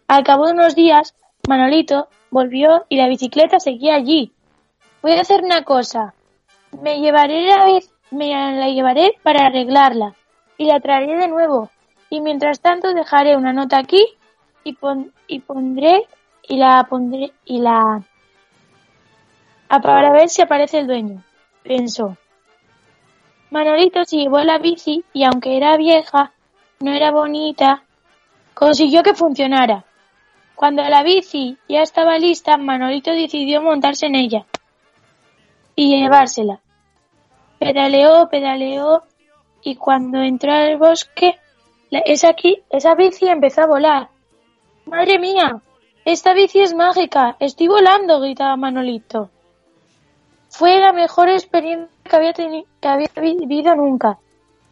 Al 0.08 0.24
cabo 0.24 0.46
de 0.48 0.54
unos 0.54 0.76
días, 0.76 1.14
Manolito 1.48 2.08
volvió 2.32 2.86
y 2.90 2.98
la 2.98 3.08
bicicleta 3.08 3.60
seguía 3.60 3.96
allí. 3.96 4.32
Voy 5.02 5.12
a 5.12 5.22
hacer 5.22 5.44
una 5.44 5.64
cosa. 5.64 6.14
Me 6.82 7.00
llevaré 7.02 7.46
la 7.48 7.80
me 8.12 8.30
la 8.30 8.70
llevaré 8.70 9.14
para 9.24 9.48
arreglarla 9.48 10.16
y 10.58 10.66
la 10.66 10.80
traeré 10.80 11.18
de 11.18 11.28
nuevo. 11.28 11.70
Y 12.10 12.22
mientras 12.22 12.62
tanto 12.62 12.94
dejaré 12.94 13.36
una 13.36 13.52
nota 13.52 13.78
aquí 13.78 14.06
y, 14.64 14.74
pon- 14.74 15.12
y 15.28 15.40
pondré 15.40 16.04
y 16.48 16.58
la 16.58 16.86
pondré 16.90 17.32
y 17.46 17.60
la 17.60 18.02
a- 19.70 19.80
para 19.82 20.12
ver 20.12 20.30
si 20.30 20.42
aparece 20.42 20.80
el 20.80 20.88
dueño, 20.88 21.24
pensó. 21.64 22.18
Manolito 23.52 24.04
se 24.06 24.18
llevó 24.18 24.40
la 24.40 24.58
bici 24.58 25.04
y 25.14 25.24
aunque 25.24 25.56
era 25.58 25.78
vieja, 25.78 26.32
no 26.80 26.92
era 26.92 27.12
bonita, 27.12 27.84
consiguió 28.54 29.02
que 29.04 29.14
funcionara. 29.14 29.86
Cuando 30.56 30.84
la 30.84 31.04
bici 31.04 31.58
ya 31.68 31.82
estaba 31.82 32.18
lista, 32.18 32.58
Manolito 32.58 33.12
decidió 33.12 33.62
montarse 33.62 34.06
en 34.08 34.16
ella 34.16 34.46
y 35.76 35.98
llevársela. 36.02 36.60
Pedaleó, 37.60 38.30
pedaleó 38.30 39.04
y 39.64 39.76
cuando 39.76 40.22
entró 40.22 40.52
al 40.54 40.78
bosque, 40.78 41.38
la- 41.90 42.00
esa, 42.00 42.36
qui- 42.36 42.62
esa 42.70 42.96
bici 42.96 43.28
empezó 43.28 43.62
a 43.64 43.68
volar. 43.68 44.10
¡Madre 44.86 45.18
mía! 45.20 45.60
Esta 46.06 46.36
bici 46.36 46.60
es 46.62 46.76
mágica. 46.76 47.36
Estoy 47.40 47.68
volando, 47.68 48.20
gritaba 48.20 48.56
Manolito. 48.56 49.32
Fue 50.50 50.80
la 50.80 50.94
mejor 50.94 51.30
experiencia 51.30 51.90
que 52.04 52.88
había, 52.88 53.10
vivido 53.16 53.76
nunca, 53.76 54.20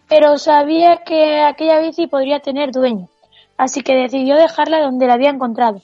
pero 0.07 0.37
sabía 0.37 0.97
que 0.97 1.41
aquella 1.41 1.79
bici 1.79 2.05
podría 2.05 2.39
tener 2.39 2.71
dueño, 2.71 3.09
así 3.57 3.81
que 3.81 3.95
decidió 3.95 4.35
dejarla 4.35 4.83
donde 4.83 5.07
la 5.07 5.15
había 5.15 5.31
encontrado. 5.31 5.81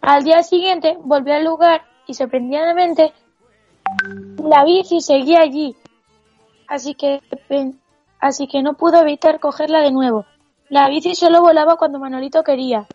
Al 0.00 0.24
día 0.24 0.42
siguiente 0.42 0.96
volvió 0.98 1.34
al 1.34 1.44
lugar 1.44 1.82
y 2.06 2.14
sorprendentemente 2.14 3.12
la 4.42 4.64
bici 4.64 5.02
seguía 5.02 5.40
allí, 5.42 5.76
así 6.66 6.94
que, 6.94 7.20
así 8.18 8.48
que 8.48 8.62
no 8.62 8.74
pudo 8.74 9.02
evitar 9.02 9.40
cogerla 9.40 9.82
de 9.82 9.92
nuevo. 9.92 10.24
La 10.70 10.88
bici 10.88 11.14
solo 11.14 11.42
volaba 11.42 11.76
cuando 11.76 11.98
Manolito 11.98 12.42
quería. 12.42 12.86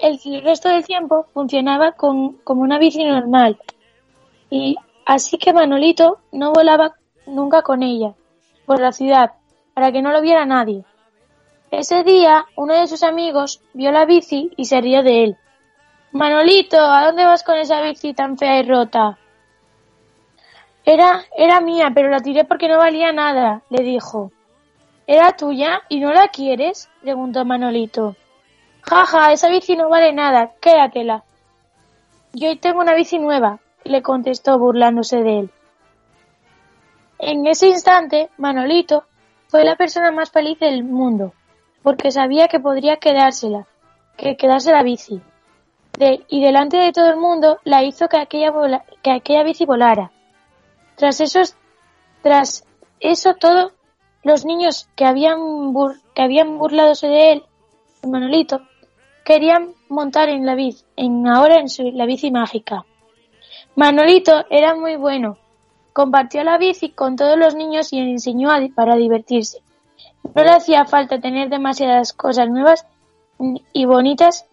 El 0.00 0.42
resto 0.42 0.68
del 0.68 0.84
tiempo 0.84 1.26
funcionaba 1.32 1.92
como 1.92 2.36
una 2.46 2.78
bici 2.78 3.04
normal. 3.04 3.58
Y 4.50 4.76
así 5.06 5.38
que 5.38 5.52
Manolito 5.52 6.18
no 6.32 6.52
volaba 6.52 6.94
nunca 7.26 7.62
con 7.62 7.82
ella 7.82 8.14
por 8.66 8.80
la 8.80 8.92
ciudad 8.92 9.32
para 9.74 9.92
que 9.92 10.02
no 10.02 10.12
lo 10.12 10.20
viera 10.20 10.46
nadie. 10.46 10.84
Ese 11.70 12.04
día 12.04 12.46
uno 12.56 12.74
de 12.74 12.86
sus 12.86 13.02
amigos 13.02 13.60
vio 13.72 13.90
la 13.90 14.04
bici 14.04 14.50
y 14.56 14.64
se 14.66 14.80
rió 14.80 15.02
de 15.02 15.24
él. 15.24 15.36
Manolito, 16.12 16.78
¿a 16.78 17.06
dónde 17.06 17.24
vas 17.24 17.42
con 17.42 17.56
esa 17.56 17.80
bici 17.82 18.14
tan 18.14 18.38
fea 18.38 18.60
y 18.60 18.62
rota? 18.68 19.18
Era, 20.84 21.24
era 21.36 21.60
mía, 21.60 21.90
pero 21.94 22.10
la 22.10 22.20
tiré 22.20 22.44
porque 22.44 22.68
no 22.68 22.78
valía 22.78 23.12
nada, 23.12 23.62
le 23.70 23.82
dijo. 23.82 24.30
¿Era 25.06 25.32
tuya 25.32 25.82
y 25.88 25.98
no 26.00 26.12
la 26.12 26.28
quieres? 26.28 26.88
preguntó 27.00 27.44
Manolito. 27.44 28.16
Jaja, 28.88 29.32
esa 29.32 29.48
bici 29.48 29.76
no 29.76 29.88
vale 29.88 30.12
nada, 30.12 30.52
quédatela. 30.60 31.24
Yo 32.32 32.58
tengo 32.58 32.80
una 32.80 32.94
bici 32.94 33.18
nueva, 33.18 33.60
le 33.84 34.02
contestó 34.02 34.58
burlándose 34.58 35.22
de 35.22 35.38
él. 35.40 35.50
En 37.18 37.46
ese 37.46 37.68
instante, 37.68 38.30
Manolito 38.36 39.04
fue 39.48 39.64
la 39.64 39.76
persona 39.76 40.10
más 40.10 40.30
feliz 40.30 40.58
del 40.58 40.84
mundo, 40.84 41.32
porque 41.82 42.10
sabía 42.10 42.48
que 42.48 42.60
podría 42.60 42.96
quedársela, 42.96 43.66
que 44.16 44.36
quedarse 44.36 44.72
la 44.72 44.82
bici. 44.82 45.20
De- 45.98 46.24
y 46.28 46.42
delante 46.42 46.76
de 46.76 46.92
todo 46.92 47.08
el 47.08 47.16
mundo 47.16 47.60
la 47.64 47.84
hizo 47.84 48.08
que 48.08 48.16
aquella, 48.18 48.52
que 49.02 49.12
aquella 49.12 49.44
bici 49.44 49.64
volara. 49.64 50.10
Tras 50.96 51.20
esos, 51.20 51.56
tras 52.22 52.64
eso 53.00 53.34
todo, 53.34 53.72
los 54.24 54.44
niños 54.44 54.88
que 54.96 55.04
habían, 55.04 55.38
bur- 55.72 56.00
que 56.14 56.22
habían 56.22 56.58
burladose 56.58 57.06
de 57.06 57.32
él, 57.32 57.44
Manolito, 58.02 58.60
querían 59.24 59.72
montar 59.88 60.28
en 60.28 60.44
la 60.46 60.54
bici, 60.54 60.84
en 60.96 61.26
ahora 61.26 61.58
en 61.58 61.68
su, 61.68 61.90
la 61.92 62.06
bici 62.06 62.30
mágica. 62.30 62.84
Manolito 63.74 64.44
era 64.50 64.74
muy 64.74 64.96
bueno. 64.96 65.38
Compartió 65.92 66.42
la 66.44 66.58
bici 66.58 66.90
con 66.90 67.16
todos 67.16 67.38
los 67.38 67.54
niños 67.54 67.92
y 67.92 67.98
enseñó 67.98 68.50
a- 68.50 68.60
para 68.74 68.96
divertirse. 68.96 69.62
No 70.34 70.42
le 70.42 70.50
hacía 70.50 70.84
falta 70.86 71.20
tener 71.20 71.48
demasiadas 71.48 72.12
cosas 72.12 72.48
nuevas 72.48 72.86
y 73.72 73.84
bonitas 73.84 74.46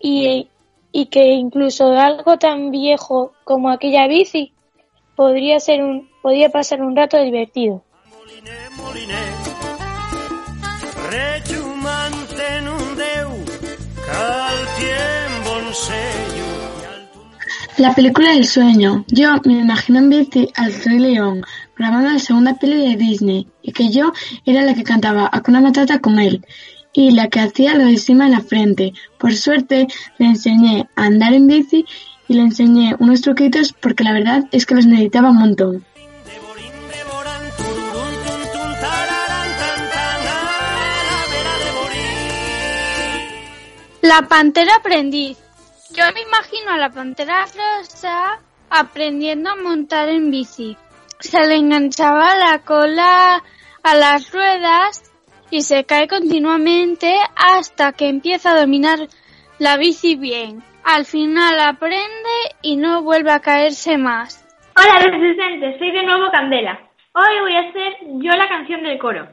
y, 0.00 0.48
y 0.92 1.06
que 1.06 1.32
incluso 1.34 1.90
algo 1.92 2.38
tan 2.38 2.70
viejo 2.70 3.32
como 3.44 3.70
aquella 3.70 4.06
bici 4.06 4.52
podría 5.16 5.58
ser 5.60 5.82
un, 5.82 6.08
podía 6.22 6.50
pasar 6.50 6.82
un 6.82 6.94
rato 6.96 7.18
divertido. 7.20 7.82
Moliner, 8.16 8.70
moliner, 8.76 9.34
La 17.78 17.94
película 17.94 18.32
del 18.32 18.44
sueño. 18.44 19.04
Yo 19.06 19.36
me 19.44 19.60
imagino 19.60 20.00
en 20.00 20.10
bici 20.10 20.48
al 20.56 20.74
Rey 20.84 20.98
León, 20.98 21.44
grabando 21.76 22.10
la 22.10 22.18
segunda 22.18 22.54
peli 22.54 22.88
de 22.88 22.96
Disney, 22.96 23.46
y 23.62 23.70
que 23.70 23.90
yo 23.90 24.12
era 24.44 24.62
la 24.62 24.74
que 24.74 24.82
cantaba 24.82 25.30
Hakuna 25.30 25.60
Matata 25.60 26.00
con 26.00 26.18
él, 26.18 26.44
y 26.92 27.12
la 27.12 27.28
que 27.28 27.38
hacía 27.38 27.76
lo 27.76 27.84
de 27.84 27.96
cima 27.96 28.26
en 28.26 28.32
la 28.32 28.40
frente. 28.40 28.94
Por 29.16 29.36
suerte 29.36 29.86
le 30.18 30.26
enseñé 30.26 30.88
a 30.96 31.04
andar 31.04 31.32
en 31.34 31.46
bici 31.46 31.84
y 32.26 32.34
le 32.34 32.42
enseñé 32.42 32.96
unos 32.98 33.20
truquitos 33.20 33.72
porque 33.72 34.02
la 34.02 34.12
verdad 34.12 34.44
es 34.50 34.66
que 34.66 34.74
los 34.74 34.86
necesitaba 34.86 35.30
un 35.30 35.36
montón. 35.36 35.84
La 44.08 44.22
pantera 44.22 44.76
aprendiz. 44.76 45.36
Yo 45.94 46.02
me 46.14 46.22
imagino 46.22 46.70
a 46.70 46.78
la 46.78 46.88
pantera 46.88 47.44
rosa 47.44 48.40
aprendiendo 48.70 49.50
a 49.50 49.56
montar 49.56 50.08
en 50.08 50.30
bici. 50.30 50.78
Se 51.20 51.44
le 51.44 51.56
enganchaba 51.56 52.34
la 52.36 52.60
cola 52.60 53.42
a 53.82 53.94
las 53.94 54.32
ruedas 54.32 55.12
y 55.50 55.60
se 55.60 55.84
cae 55.84 56.08
continuamente 56.08 57.18
hasta 57.36 57.92
que 57.92 58.08
empieza 58.08 58.52
a 58.52 58.60
dominar 58.60 58.98
la 59.58 59.76
bici 59.76 60.16
bien. 60.16 60.62
Al 60.84 61.04
final 61.04 61.60
aprende 61.60 62.36
y 62.62 62.76
no 62.76 63.02
vuelve 63.02 63.30
a 63.30 63.40
caerse 63.40 63.98
más. 63.98 64.42
Hola 64.74 65.00
resistentes, 65.00 65.78
soy 65.78 65.92
de 65.92 66.04
nuevo 66.04 66.30
Candela. 66.32 66.80
Hoy 67.12 67.40
voy 67.42 67.56
a 67.56 67.68
hacer 67.68 67.92
yo 68.22 68.32
la 68.32 68.48
canción 68.48 68.82
del 68.84 68.98
coro. 68.98 69.28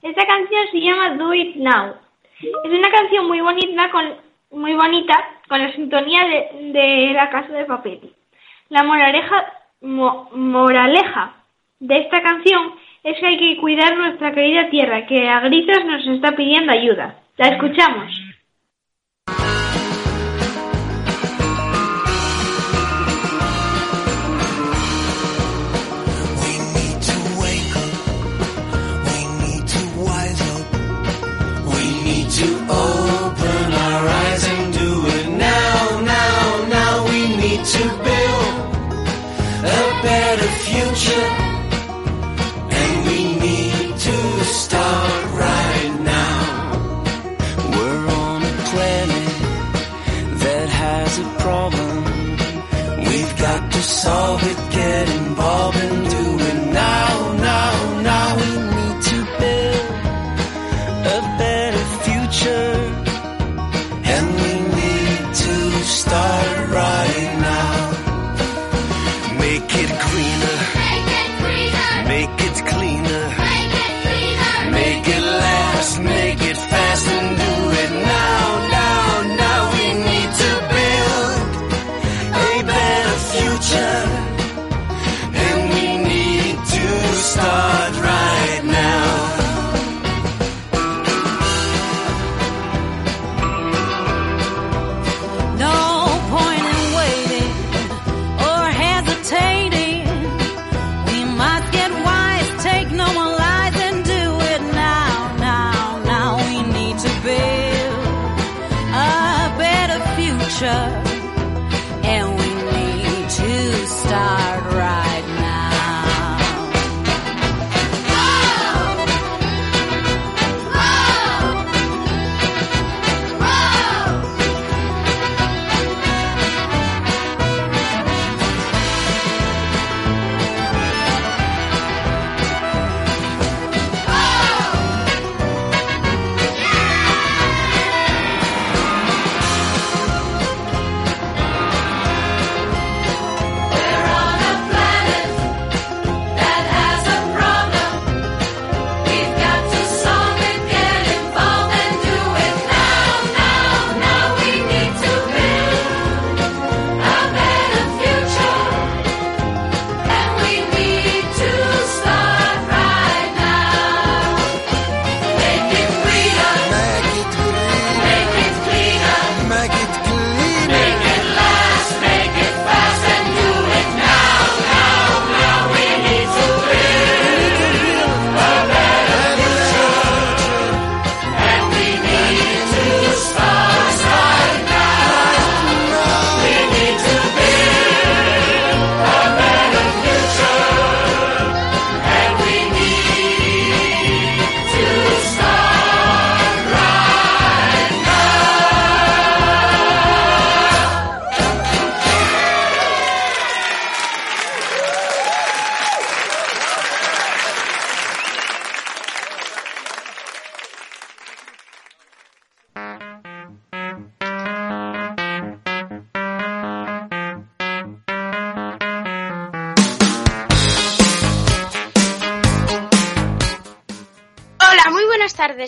Esta 0.00 0.24
canción 0.24 0.62
se 0.70 0.78
llama 0.78 1.16
Do 1.16 1.34
It 1.34 1.56
Now. 1.56 2.11
Es 2.42 2.70
una 2.78 2.90
canción 2.90 3.26
muy 3.26 3.40
bonita 3.40 3.90
con 3.90 4.04
muy 4.50 4.74
bonita 4.74 5.14
con 5.48 5.60
la 5.60 5.72
sintonía 5.72 6.26
de, 6.26 6.72
de 6.72 7.12
la 7.14 7.30
casa 7.30 7.52
de 7.52 7.64
papel. 7.64 8.00
La 8.68 8.82
moraleja 8.82 9.52
mo- 9.80 10.28
moraleja 10.34 11.34
de 11.80 11.98
esta 11.98 12.20
canción 12.22 12.74
es 13.02 13.18
que 13.18 13.26
hay 13.26 13.38
que 13.38 13.56
cuidar 13.60 13.96
nuestra 13.96 14.32
querida 14.32 14.68
tierra 14.68 15.06
que 15.06 15.28
a 15.28 15.40
gritos 15.40 15.84
nos 15.86 16.06
está 16.06 16.32
pidiendo 16.32 16.72
ayuda. 16.72 17.16
La 17.38 17.48
escuchamos. 17.48 18.12
To 32.42 32.48
open 32.48 33.72
our 33.72 34.08
eyes 34.08 34.21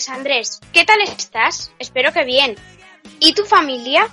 Andrés. 0.08 0.60
¿Qué 0.72 0.84
tal 0.84 1.00
estás? 1.02 1.70
Espero 1.78 2.12
que 2.12 2.24
bien. 2.24 2.56
¿Y 3.20 3.32
tu 3.32 3.44
familia? 3.44 4.08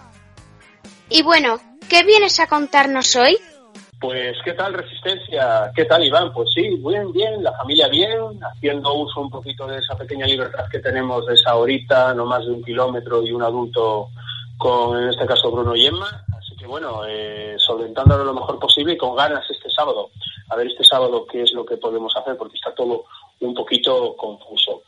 Y 1.10 1.24
bueno, 1.24 1.60
¿qué 1.90 2.04
vienes 2.04 2.40
a 2.40 2.46
contarnos 2.46 3.16
hoy? 3.16 3.36
Pues, 4.00 4.38
¿qué 4.46 4.54
tal 4.54 4.76
Resistencia? 4.76 5.72
¿Qué 5.76 5.86
tal 5.86 6.04
Iván? 6.06 6.32
Pues 6.34 6.50
sí, 6.54 6.62
bien, 6.86 7.12
bien, 7.12 7.44
la 7.44 7.54
familia 7.54 7.88
bien, 7.88 8.12
haciendo 8.44 8.94
uso 8.94 9.22
un 9.22 9.32
poquito 9.32 9.66
de 9.66 9.80
esa 9.80 9.98
pequeña 9.98 10.28
libertad 10.28 10.66
que 10.72 10.80
tenemos 10.80 11.26
de 11.26 11.34
esa 11.34 11.56
horita, 11.56 12.14
no 12.14 12.26
más 12.26 12.46
de 12.46 12.52
un 12.52 12.64
kilómetro 12.64 13.24
y 13.24 13.32
un 13.32 13.42
adulto 13.42 14.10
con, 14.58 15.02
en 15.02 15.10
este 15.10 15.26
caso, 15.26 15.50
Bruno 15.50 15.76
y 15.76 15.88
Emma. 15.88 16.24
Así 16.38 16.56
que 16.58 16.68
bueno, 16.68 17.02
eh, 17.08 17.56
solventándolo 17.58 18.24
lo 18.24 18.36
mejor 18.36 18.60
posible 18.60 18.94
y 18.94 18.98
con 18.98 19.16
ganas 19.16 19.50
este 19.50 19.70
sábado. 19.72 20.12
A 20.50 20.56
ver 20.56 20.68
este 20.68 20.84
sábado 20.84 21.26
qué 21.26 21.42
es 21.42 21.52
lo 21.54 21.66
que 21.66 21.78
podemos 21.78 22.16
hacer, 22.16 22.38
porque 22.38 22.58
está 22.58 22.76
todo 22.76 23.06
un 23.40 23.56
poquito 23.56 24.16
confuso. 24.16 24.84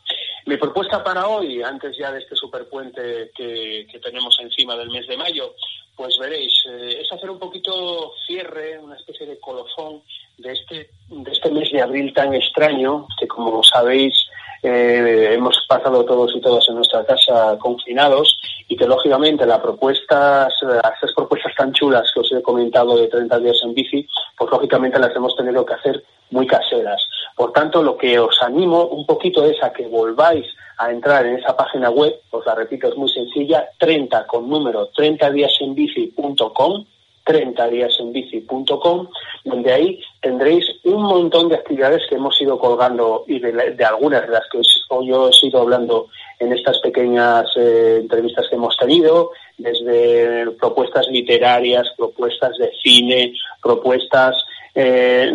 Mi 0.46 0.58
propuesta 0.58 1.02
para 1.02 1.26
hoy, 1.26 1.62
antes 1.62 1.96
ya 1.96 2.12
de 2.12 2.18
este 2.18 2.36
superpuente 2.36 3.30
que, 3.34 3.86
que 3.90 3.98
tenemos 3.98 4.36
encima 4.40 4.76
del 4.76 4.90
mes 4.90 5.06
de 5.06 5.16
mayo, 5.16 5.54
pues 5.96 6.18
veréis, 6.18 6.52
eh, 6.68 7.00
es 7.00 7.12
hacer 7.12 7.30
un 7.30 7.38
poquito 7.38 8.12
cierre, 8.26 8.78
una 8.78 8.96
especie 8.96 9.26
de 9.26 9.38
colofón 9.38 10.02
de 10.38 10.52
este, 10.52 10.90
de 11.08 11.32
este 11.32 11.50
mes 11.50 11.70
de 11.70 11.80
abril 11.80 12.12
tan 12.12 12.34
extraño, 12.34 13.06
que 13.18 13.26
como 13.26 13.62
sabéis 13.62 14.14
eh, 14.62 15.30
hemos 15.32 15.56
pasado 15.68 16.04
todos 16.04 16.34
y 16.34 16.40
todas 16.40 16.68
en 16.68 16.76
nuestra 16.76 17.04
casa 17.04 17.56
confinados 17.58 18.38
y 18.68 18.76
que 18.76 18.86
lógicamente 18.86 19.46
las 19.46 19.60
propuestas, 19.60 20.52
esas 20.62 21.12
propuestas 21.14 21.54
tan 21.54 21.72
chulas 21.72 22.10
que 22.12 22.20
os 22.20 22.32
he 22.32 22.42
comentado 22.42 22.96
de 22.96 23.08
30 23.08 23.38
días 23.38 23.60
en 23.62 23.74
bici, 23.74 24.06
pues 24.36 24.50
lógicamente 24.50 24.98
las 24.98 25.14
hemos 25.14 25.36
tenido 25.36 25.64
que 25.64 25.74
hacer 25.74 26.04
muy 26.30 26.46
caseras. 26.46 27.00
Por 27.36 27.52
tanto, 27.52 27.82
lo 27.82 27.96
que 27.96 28.18
os 28.18 28.40
animo 28.42 28.86
un 28.86 29.06
poquito 29.06 29.44
es 29.44 29.62
a 29.62 29.72
que 29.72 29.86
volváis 29.86 30.46
a 30.78 30.90
entrar 30.90 31.26
en 31.26 31.38
esa 31.38 31.56
página 31.56 31.90
web, 31.90 32.14
os 32.30 32.46
la 32.46 32.54
repito, 32.54 32.88
es 32.88 32.96
muy 32.96 33.08
sencilla, 33.08 33.68
30 33.78 34.26
con 34.26 34.48
número 34.48 34.90
30díasenbici.com, 34.92 36.84
30díasenbici.com, 37.24 39.08
donde 39.44 39.72
ahí 39.72 40.00
tendréis 40.20 40.64
un 40.84 41.02
montón 41.02 41.48
de 41.48 41.56
actividades 41.56 42.02
que 42.08 42.16
hemos 42.16 42.40
ido 42.40 42.58
colgando 42.58 43.24
y 43.26 43.38
de, 43.38 43.52
de 43.52 43.84
algunas 43.84 44.22
de 44.22 44.28
las 44.28 44.48
que 44.50 44.58
os, 44.58 44.86
yo 45.02 45.30
he 45.30 45.46
ido 45.46 45.60
hablando 45.60 46.08
en 46.38 46.52
estas 46.52 46.78
pequeñas 46.80 47.46
eh, 47.56 47.98
entrevistas 48.00 48.46
que 48.48 48.56
hemos 48.56 48.76
tenido, 48.76 49.30
desde 49.56 50.50
propuestas 50.52 51.06
literarias, 51.08 51.88
propuestas 51.96 52.56
de 52.58 52.72
cine, 52.82 53.32
propuestas 53.62 54.36
eh, 54.74 55.30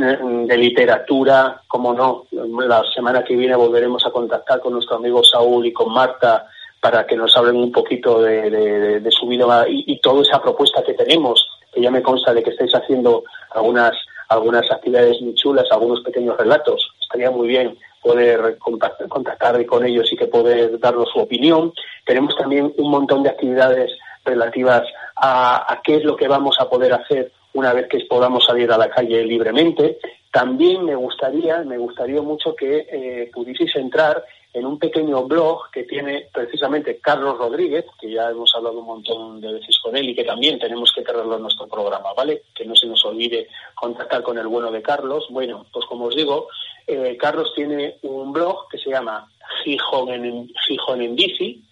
de 0.47 0.58
literatura, 0.58 1.62
como 1.67 1.93
no, 1.93 2.25
la 2.32 2.84
semana 2.93 3.23
que 3.23 3.36
viene 3.36 3.56
volveremos 3.56 4.06
a 4.06 4.12
contactar 4.12 4.60
con 4.60 4.73
nuestro 4.73 4.97
amigo 4.97 5.23
Saúl 5.23 5.65
y 5.65 5.71
con 5.71 5.93
Marta 5.93 6.47
para 6.82 7.06
que 7.08 7.15
nos 7.15 7.36
hablen 7.38 7.56
un 7.56 7.71
poquito 7.71 8.21
de, 8.21 8.99
de, 8.99 9.12
su 9.12 9.28
vida 9.28 9.65
y, 9.67 9.99
toda 9.99 10.21
esa 10.21 10.41
propuesta 10.41 10.84
que 10.84 10.93
tenemos, 10.93 11.45
que 11.73 11.82
ya 11.82 11.91
me 11.91 12.02
consta 12.02 12.34
de 12.34 12.43
que 12.43 12.52
estáis 12.52 12.73
haciendo 12.73 13.23
algunas, 13.52 13.93
algunas 14.30 14.69
actividades 14.71 15.21
muy 15.21 15.36
chulas, 15.36 15.65
algunos 15.71 16.02
pequeños 16.02 16.38
relatos. 16.38 16.89
Estaría 17.02 17.32
muy 17.32 17.47
bien 17.47 17.78
poder 18.02 18.58
contactar, 18.60 19.08
contactar 19.08 19.65
con 19.65 19.86
ellos 19.86 20.12
y 20.12 20.15
que 20.15 20.28
poder 20.28 20.80
darnos 20.80 21.10
su 21.13 21.19
opinión. 21.19 21.73
Tenemos 22.06 22.36
también 22.38 22.73
un 22.78 22.91
montón 22.91 23.23
de 23.23 23.30
actividades 23.30 23.91
relativas 24.23 24.84
a, 25.15 25.71
a 25.71 25.82
qué 25.82 25.97
es 25.97 26.04
lo 26.04 26.15
que 26.15 26.28
vamos 26.28 26.58
a 26.60 26.69
poder 26.69 26.93
hacer 26.93 27.32
una 27.54 27.74
vez 27.74 27.88
que 27.88 28.00
podamos 28.06 28.46
salir 28.46 28.72
a 28.72 28.78
la 28.78 28.90
calle 28.90 29.24
libremente. 29.24 30.00
También 30.32 30.86
me 30.86 30.96
gustaría, 30.96 31.64
me 31.64 31.78
gustaría 31.78 32.22
mucho 32.22 32.56
que 32.56 32.88
eh, 32.92 33.32
pudieseis 33.34 33.76
entrar 33.76 34.24
en 34.54 34.66
un 34.66 34.80
pequeño 34.80 35.24
blog 35.26 35.70
que 35.72 35.84
tiene 35.84 36.28
precisamente 36.34 37.00
Carlos 37.00 37.38
Rodríguez, 37.38 37.86
que 38.00 38.12
ya 38.12 38.30
hemos 38.30 38.54
hablado 38.56 38.80
un 38.80 38.86
montón 38.86 39.42
de 39.42 39.54
veces 39.54 39.78
con 39.80 39.96
él 39.96 40.10
y 40.10 40.16
que 40.16 40.24
también 40.24 40.58
tenemos 40.58 40.92
que 40.94 41.04
traerlo 41.04 41.36
en 41.36 41.44
nuestro 41.44 41.68
programa, 41.68 42.14
¿vale? 42.14 42.44
Que 42.56 42.66
no 42.66 42.76
se 42.76 42.88
nos 42.88 43.04
olvide 43.06 43.48
contactar 43.76 44.24
con 44.24 44.38
el 44.38 44.48
bueno 44.48 44.72
de 44.72 44.82
Carlos. 44.82 45.28
Bueno, 45.30 45.66
pues 45.72 45.86
como 45.86 46.06
os 46.06 46.16
digo, 46.16 46.48
eh, 46.88 47.16
Carlos 47.20 47.54
tiene 47.56 47.98
un 48.02 48.34
blog 48.34 48.68
que 48.70 48.80
se 48.80 48.90
llama 48.90 49.30
Gijón 49.64 50.10
en, 50.10 50.52
Gijón 50.68 51.02
en 51.02 51.16
Bici, 51.16 51.64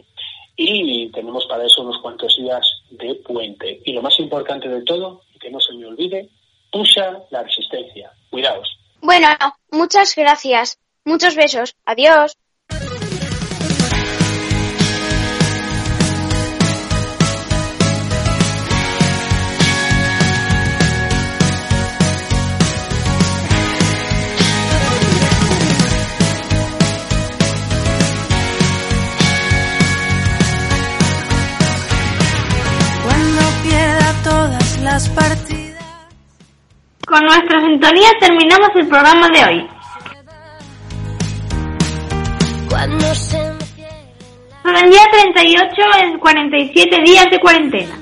y 0.56 1.08
tenemos 1.08 1.46
para 1.46 1.64
eso 1.64 1.80
unos 1.80 1.98
cuantos 2.02 2.36
días 2.36 2.82
de 2.90 3.14
puente. 3.14 3.80
Y 3.84 3.94
lo 3.94 4.02
más 4.02 4.18
importante 4.20 4.68
de 4.68 4.82
todo, 4.82 5.22
que 5.40 5.50
no 5.50 5.58
se 5.58 5.72
me 5.72 5.86
olvide, 5.86 6.28
Puxa 6.72 7.22
la 7.30 7.42
resistencia. 7.42 8.12
Cuidaos. 8.30 8.68
Bueno, 9.00 9.28
muchas 9.70 10.14
gracias. 10.14 10.78
Muchos 11.04 11.34
besos. 11.34 11.74
Adiós. 11.84 12.36
Sintonía 37.70 38.08
terminamos 38.18 38.70
el 38.74 38.88
programa 38.88 39.28
de 39.28 39.44
hoy. 39.44 39.68
Son 44.62 44.76
el 44.76 44.90
día 44.90 45.02
38 45.12 45.82
en 46.02 46.18
47 46.18 47.02
días 47.02 47.26
de 47.30 47.38
cuarentena. 47.38 47.94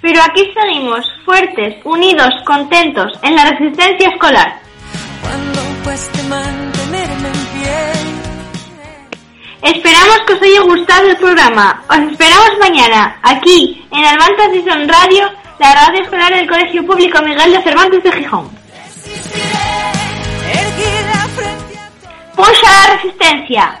Pero 0.00 0.22
aquí 0.22 0.52
seguimos, 0.54 1.06
fuertes, 1.24 1.76
unidos, 1.84 2.30
contentos, 2.46 3.12
en 3.22 3.36
la 3.36 3.50
resistencia 3.50 4.08
escolar. 4.08 4.60
Esperamos 9.62 10.18
que 10.26 10.32
os 10.34 10.42
haya 10.42 10.60
gustado 10.60 11.08
el 11.08 11.16
programa. 11.16 11.82
Os 11.88 11.98
esperamos 12.12 12.50
mañana, 12.60 13.18
aquí, 13.22 13.86
en 13.90 14.04
Almanza 14.04 14.50
Season 14.52 14.88
Radio, 14.88 15.43
la 15.58 15.74
radio 15.74 16.02
escolar 16.02 16.34
del 16.34 16.48
Colegio 16.48 16.84
Público 16.86 17.22
Miguel 17.22 17.52
de 17.52 17.62
Cervantes 17.62 18.02
de 18.02 18.12
Gijón. 18.12 18.50
Erguida 20.46 21.28
frente 21.34 21.78
a 21.78 22.36
¡Puxa 22.36 22.72
la 22.72 22.94
resistencia! 22.94 23.80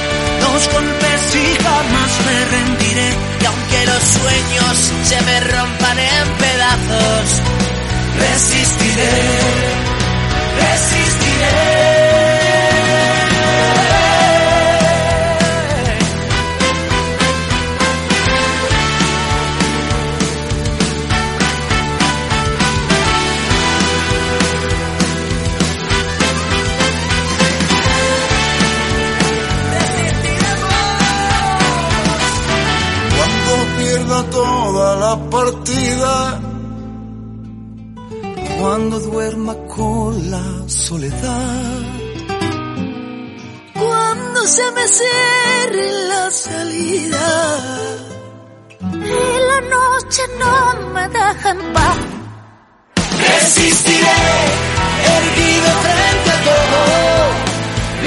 los 0.53 0.69
golpes 0.73 1.35
y 1.35 1.63
jamás 1.63 2.11
me 2.25 2.45
rendiré. 2.45 3.09
Y 3.41 3.45
aunque 3.45 3.85
los 3.85 4.03
sueños 4.03 4.91
se 5.03 5.21
me 5.21 5.39
rompan 5.39 5.99
en 5.99 6.27
pedazos, 6.43 7.41
resistiré, 8.19 9.11
resistiré. 10.59 12.20
La 35.11 35.29
partida. 35.29 36.41
Cuando 38.59 38.99
duerma 38.99 39.53
con 39.75 40.31
la 40.33 40.47
soledad. 40.67 41.79
Cuando 43.73 44.39
se 44.55 44.65
me 44.77 44.85
cierre 44.99 45.85
la 46.11 46.23
salida. 46.31 47.27
Y 49.13 49.23
la 49.49 49.59
noche 49.75 50.21
no 50.43 50.55
me 50.93 51.05
deja 51.19 51.49
en 51.55 51.61
paz. 51.73 51.97
Resistiré, 53.27 54.21
erguido 55.17 55.69
frente 55.85 56.29
a 56.37 56.39
todo. 56.49 56.81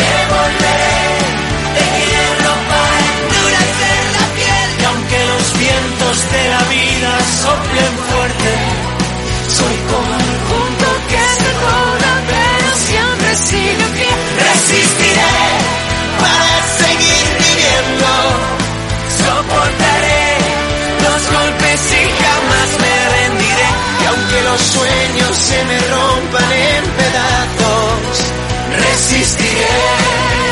Me 0.01 0.15
volveré 0.35 1.01
de 1.77 1.85
hierro 1.99 2.55
para 2.73 3.05
endurecer 3.19 4.01
la 4.17 4.27
piel. 4.39 4.69
Y 4.81 4.85
aunque 4.91 5.19
los 5.33 5.47
vientos 5.65 6.17
de 6.35 6.43
la 6.55 6.63
vida 6.73 6.84
soplen 7.55 7.95
fuerte, 8.09 8.53
soy 9.59 9.77
como 9.91 10.13
el 10.25 10.35
punto 10.51 10.87
que 11.11 11.25
se 11.41 11.51
dobla, 11.65 12.13
pero 12.31 12.69
siempre 12.89 13.31
sigue 13.49 13.87
pie. 13.97 14.11
Resistiré 14.49 15.37
para 16.23 16.57
seguir 16.83 17.27
viviendo. 17.45 18.11
Soportaré 19.21 20.27
los 21.05 21.23
golpes 21.37 21.81
y 22.01 22.05
jamás 22.23 22.71
me 22.83 22.95
rendiré. 23.17 23.71
Y 24.01 24.05
aunque 24.11 24.39
los 24.49 24.61
sueños 24.75 25.37
se 25.37 25.65
me 25.65 25.79
rompan 25.95 26.53
en 26.53 26.85
pedazos, 26.99 28.15
resistiré. 28.85 30.44